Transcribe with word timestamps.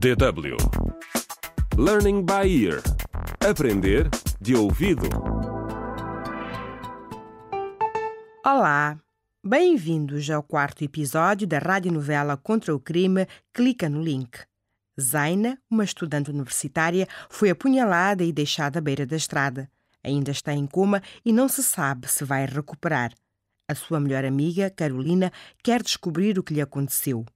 DW 0.00 0.56
Learning 1.76 2.24
by 2.24 2.48
Ear 2.48 2.80
Aprender 3.46 4.08
de 4.40 4.56
ouvido. 4.56 5.06
Olá! 8.42 8.98
Bem-vindos 9.44 10.30
ao 10.30 10.42
quarto 10.42 10.82
episódio 10.82 11.46
da 11.46 11.58
radionovela 11.58 12.38
Contra 12.38 12.74
o 12.74 12.80
Crime 12.80 13.26
Clica 13.52 13.90
no 13.90 14.00
Link. 14.00 14.38
Zaina, 14.98 15.58
uma 15.70 15.84
estudante 15.84 16.30
universitária, 16.30 17.06
foi 17.28 17.50
apunhalada 17.50 18.24
e 18.24 18.32
deixada 18.32 18.78
à 18.78 18.80
beira 18.80 19.04
da 19.04 19.16
estrada. 19.16 19.70
Ainda 20.02 20.30
está 20.30 20.54
em 20.54 20.66
coma 20.66 21.02
e 21.22 21.30
não 21.30 21.46
se 21.46 21.62
sabe 21.62 22.08
se 22.08 22.24
vai 22.24 22.46
recuperar. 22.46 23.12
A 23.68 23.74
sua 23.74 24.00
melhor 24.00 24.24
amiga, 24.24 24.70
Carolina, 24.70 25.30
quer 25.62 25.82
descobrir 25.82 26.38
o 26.38 26.42
que 26.42 26.54
lhe 26.54 26.62
aconteceu. 26.62 27.26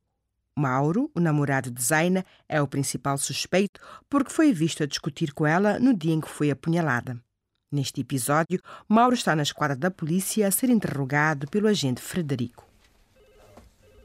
Mauro, 0.57 1.11
o 1.15 1.21
namorado 1.21 1.71
de 1.71 1.83
Zaina, 1.83 2.25
é 2.49 2.63
o 2.63 2.69
principal 2.69 3.19
suspeito 3.19 3.81
porque 4.09 4.33
foi 4.33 4.53
visto 4.53 4.83
a 4.83 4.87
discutir 4.87 5.33
com 5.33 5.45
ela 5.45 5.81
no 5.81 5.93
dia 5.93 6.15
em 6.15 6.21
que 6.21 6.29
foi 6.29 6.51
apunhalada. 6.51 7.21
Neste 7.73 8.03
episódio, 8.03 8.61
Mauro 8.89 9.15
está 9.15 9.35
na 9.35 9.43
esquadra 9.43 9.75
da 9.75 9.91
polícia 9.91 10.47
a 10.47 10.51
ser 10.53 10.71
interrogado 10.71 11.49
pelo 11.49 11.67
agente 11.67 12.01
Frederico. 12.01 12.65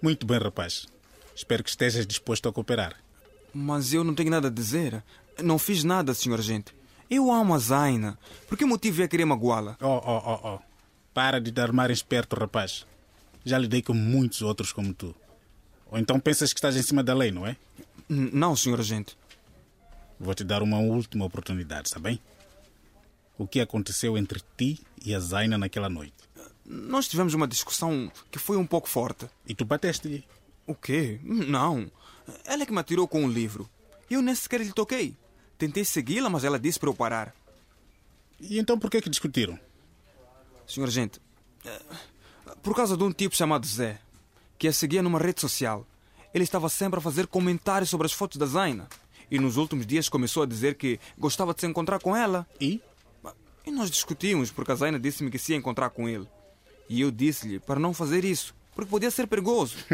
Muito 0.01 0.25
bem, 0.25 0.39
rapaz. 0.39 0.87
Espero 1.35 1.63
que 1.63 1.69
estejas 1.69 2.07
disposto 2.07 2.49
a 2.49 2.53
cooperar. 2.53 2.95
Mas 3.53 3.93
eu 3.93 4.03
não 4.03 4.15
tenho 4.15 4.31
nada 4.31 4.47
a 4.47 4.51
dizer. 4.51 5.03
Não 5.43 5.59
fiz 5.59 5.83
nada, 5.83 6.15
senhor 6.15 6.39
agente. 6.39 6.73
Eu 7.09 7.31
amo 7.31 7.53
a 7.53 7.59
Zaina. 7.59 8.17
Por 8.47 8.57
que 8.57 8.65
motivo 8.65 9.03
é 9.03 9.07
querer 9.07 9.25
magoá-la? 9.25 9.77
Oh, 9.81 10.01
oh, 10.03 10.21
oh, 10.25 10.55
oh. 10.55 10.59
Para 11.13 11.39
de 11.39 11.51
dar 11.51 11.71
mar 11.71 11.91
esperto, 11.91 12.35
rapaz. 12.35 12.87
Já 13.45 13.57
lidei 13.57 13.83
com 13.83 13.93
muitos 13.93 14.41
outros 14.41 14.73
como 14.73 14.93
tu. 14.93 15.15
Ou 15.91 15.97
então 15.97 16.19
pensas 16.19 16.53
que 16.53 16.59
estás 16.59 16.75
em 16.75 16.81
cima 16.81 17.03
da 17.03 17.13
lei, 17.13 17.31
não 17.31 17.45
é? 17.47 17.55
N- 18.09 18.29
Não, 18.33 18.55
senhor 18.55 18.79
agente. 18.79 19.17
Vou 20.19 20.33
te 20.35 20.43
dar 20.43 20.61
uma 20.61 20.79
última 20.79 21.25
oportunidade, 21.25 21.87
está 21.87 21.99
bem? 21.99 22.19
O 23.37 23.47
que 23.47 23.59
aconteceu 23.61 24.17
entre 24.17 24.41
ti 24.57 24.79
e 25.03 25.15
a 25.15 25.19
Zaina 25.19 25.57
naquela 25.57 25.89
noite? 25.89 26.13
Nós 26.65 27.07
tivemos 27.07 27.33
uma 27.33 27.47
discussão 27.47 28.11
que 28.29 28.37
foi 28.37 28.57
um 28.57 28.65
pouco 28.67 28.87
forte. 28.89 29.27
E 29.47 29.55
tu 29.55 29.63
bateste-lhe. 29.65 30.23
O 30.67 30.75
quê? 30.75 31.19
Não. 31.23 31.89
Ela 32.45 32.63
é 32.63 32.65
que 32.65 32.71
me 32.73 32.79
atirou 32.79 33.07
com 33.07 33.23
um 33.23 33.29
livro. 33.29 33.67
Eu 34.09 34.21
nem 34.21 34.35
sequer 34.35 34.61
lhe 34.61 34.73
toquei. 34.73 35.15
Tentei 35.57 35.83
segui-la, 35.85 36.29
mas 36.29 36.43
ela 36.43 36.59
disse 36.59 36.79
para 36.79 36.89
eu 36.89 36.93
parar. 36.93 37.33
E 38.39 38.59
então 38.59 38.77
por 38.77 38.91
que 38.91 39.01
que 39.01 39.09
discutiram? 39.09 39.59
Senhor 40.67 40.85
agente, 40.87 41.19
eh, 41.65 41.81
por 42.61 42.75
causa 42.75 42.95
de 42.95 43.03
um 43.03 43.11
tipo 43.11 43.35
chamado 43.35 43.65
Zé, 43.65 43.99
que 44.59 44.67
a 44.67 44.73
seguia 44.73 45.01
numa 45.01 45.17
rede 45.17 45.39
social. 45.39 45.87
Ele 46.33 46.43
estava 46.43 46.67
sempre 46.67 46.99
a 46.99 47.01
fazer 47.01 47.25
comentários 47.25 47.89
sobre 47.89 48.05
as 48.05 48.13
fotos 48.13 48.37
da 48.37 48.45
Zaina. 48.45 48.87
E 49.31 49.39
nos 49.39 49.55
últimos 49.55 49.87
dias 49.87 50.09
começou 50.09 50.43
a 50.43 50.45
dizer 50.45 50.75
que 50.75 50.99
gostava 51.17 51.53
de 51.53 51.61
se 51.61 51.67
encontrar 51.67 51.99
com 51.99 52.15
ela. 52.15 52.45
E? 52.59 52.81
E 53.65 53.71
nós 53.71 53.89
discutimos, 53.89 54.51
porque 54.51 54.71
a 54.71 54.75
Zaina 54.75 54.99
disse-me 54.99 55.31
que 55.31 55.39
se 55.39 55.53
ia 55.53 55.57
encontrar 55.57 55.89
com 55.91 56.09
ele. 56.09 56.27
E 56.89 57.01
eu 57.01 57.09
disse-lhe 57.09 57.59
para 57.59 57.79
não 57.79 57.93
fazer 57.93 58.25
isso, 58.25 58.53
porque 58.75 58.89
podia 58.89 59.09
ser 59.09 59.25
perigoso. 59.25 59.77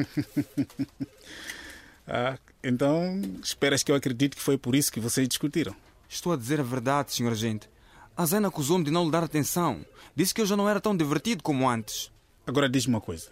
Ah, 2.07 2.37
então 2.63 3.19
esperas 3.43 3.81
que 3.81 3.91
eu 3.91 3.95
acredite 3.95 4.35
que 4.35 4.41
foi 4.43 4.59
por 4.59 4.75
isso 4.75 4.91
que 4.91 4.99
vocês 4.99 5.27
discutiram? 5.27 5.75
Estou 6.07 6.31
a 6.31 6.37
dizer 6.37 6.59
a 6.59 6.63
verdade, 6.63 7.11
senhor 7.11 7.31
agente. 7.31 7.67
A 8.15 8.23
Zaina 8.27 8.47
acusou-me 8.47 8.85
de 8.85 8.91
não 8.91 9.05
lhe 9.05 9.11
dar 9.11 9.23
atenção. 9.23 9.83
Disse 10.15 10.31
que 10.31 10.39
eu 10.39 10.45
já 10.45 10.55
não 10.55 10.69
era 10.69 10.79
tão 10.79 10.95
divertido 10.95 11.41
como 11.41 11.67
antes. 11.67 12.11
Agora 12.45 12.69
diz-me 12.69 12.93
uma 12.93 13.01
coisa. 13.01 13.31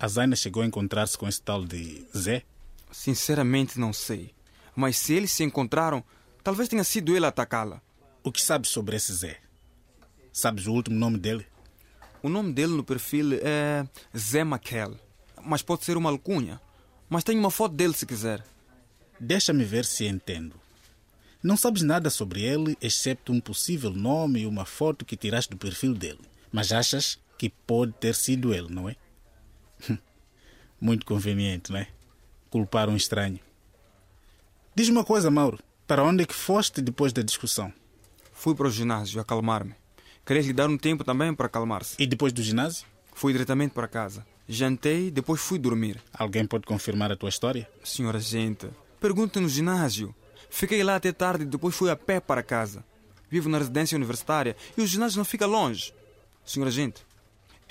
A 0.00 0.06
Zaina 0.06 0.36
chegou 0.36 0.62
a 0.62 0.66
encontrar-se 0.66 1.18
com 1.18 1.26
esse 1.26 1.42
tal 1.42 1.64
de 1.64 2.06
Zé? 2.16 2.44
Sinceramente, 2.92 3.80
não 3.80 3.92
sei. 3.92 4.30
Mas 4.76 4.96
se 4.96 5.12
eles 5.12 5.32
se 5.32 5.42
encontraram, 5.42 6.04
talvez 6.44 6.68
tenha 6.68 6.84
sido 6.84 7.16
ele 7.16 7.26
a 7.26 7.30
atacá-la. 7.30 7.82
O 8.22 8.30
que 8.30 8.40
sabes 8.40 8.70
sobre 8.70 8.94
esse 8.94 9.12
Zé? 9.12 9.40
Sabes 10.32 10.68
o 10.68 10.72
último 10.72 10.96
nome 10.96 11.18
dele? 11.18 11.44
O 12.22 12.28
nome 12.28 12.52
dele 12.52 12.74
no 12.74 12.84
perfil 12.84 13.40
é 13.42 13.84
Zé 14.16 14.44
Maquel. 14.44 14.94
Mas 15.42 15.62
pode 15.62 15.84
ser 15.84 15.96
uma 15.96 16.10
alcunha. 16.10 16.60
Mas 17.08 17.24
tenho 17.24 17.40
uma 17.40 17.50
foto 17.50 17.74
dele 17.74 17.92
se 17.92 18.06
quiser. 18.06 18.44
Deixa-me 19.18 19.64
ver 19.64 19.84
se 19.84 20.06
entendo. 20.06 20.54
Não 21.42 21.56
sabes 21.56 21.82
nada 21.82 22.08
sobre 22.08 22.42
ele, 22.42 22.78
excepto 22.80 23.32
um 23.32 23.40
possível 23.40 23.90
nome 23.90 24.42
e 24.42 24.46
uma 24.46 24.64
foto 24.64 25.04
que 25.04 25.16
tiraste 25.16 25.50
do 25.50 25.56
perfil 25.56 25.92
dele. 25.92 26.20
Mas 26.52 26.70
achas 26.70 27.18
que 27.36 27.50
pode 27.50 27.92
ter 27.94 28.14
sido 28.14 28.54
ele, 28.54 28.72
não 28.72 28.88
é? 28.88 28.94
Muito 30.80 31.04
conveniente, 31.04 31.72
não 31.72 31.78
é? 31.78 31.88
Culpar 32.50 32.88
um 32.88 32.96
estranho. 32.96 33.40
Diz-me 34.74 34.96
uma 34.96 35.04
coisa, 35.04 35.30
Mauro. 35.30 35.58
Para 35.86 36.04
onde 36.04 36.22
é 36.22 36.26
que 36.26 36.34
foste 36.34 36.80
depois 36.80 37.12
da 37.12 37.22
discussão? 37.22 37.72
Fui 38.32 38.54
para 38.54 38.68
o 38.68 38.70
ginásio 38.70 39.20
acalmar-me. 39.20 39.74
Queria 40.24 40.42
lhe 40.42 40.52
dar 40.52 40.68
um 40.68 40.78
tempo 40.78 41.02
também 41.02 41.34
para 41.34 41.46
acalmar-se. 41.46 41.96
E 41.98 42.06
depois 42.06 42.32
do 42.32 42.42
ginásio? 42.42 42.86
Fui 43.14 43.32
diretamente 43.32 43.74
para 43.74 43.88
casa. 43.88 44.24
Jantei, 44.46 45.10
depois 45.10 45.40
fui 45.40 45.58
dormir. 45.58 46.00
Alguém 46.12 46.46
pode 46.46 46.66
confirmar 46.66 47.10
a 47.10 47.16
tua 47.16 47.28
história? 47.28 47.68
Senhora 47.82 48.20
gente, 48.20 48.68
pergunte 49.00 49.40
no 49.40 49.48
ginásio. 49.48 50.14
Fiquei 50.48 50.84
lá 50.84 50.96
até 50.96 51.12
tarde 51.12 51.44
e 51.44 51.46
depois 51.46 51.74
fui 51.74 51.90
a 51.90 51.96
pé 51.96 52.20
para 52.20 52.42
casa. 52.42 52.84
Vivo 53.30 53.48
na 53.48 53.58
residência 53.58 53.96
universitária 53.96 54.56
e 54.76 54.82
o 54.82 54.86
ginásio 54.86 55.18
não 55.18 55.24
fica 55.24 55.46
longe. 55.46 55.92
Senhora 56.44 56.70
gente, 56.70 57.04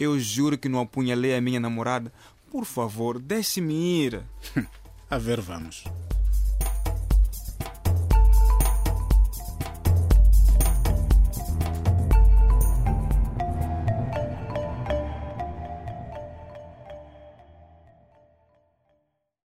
eu 0.04 0.20
juro 0.20 0.58
que 0.58 0.70
não 0.70 0.80
apunhalei 0.80 1.36
a 1.36 1.42
minha 1.42 1.60
namorada. 1.60 2.12
Por 2.52 2.66
favor, 2.66 3.20
deixe-me 3.20 3.74
ir. 3.74 4.24
A 5.10 5.18
ver, 5.18 5.40
vamos. 5.40 5.84